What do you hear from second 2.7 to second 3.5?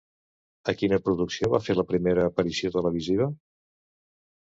televisiva?